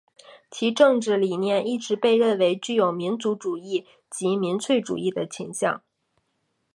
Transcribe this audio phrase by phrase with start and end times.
[0.49, 5.83] 其政治理念一直被认为具有民族主义及民粹主义的倾向。